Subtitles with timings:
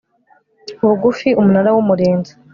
[0.87, 2.31] bugufi Umunara w Umurinzi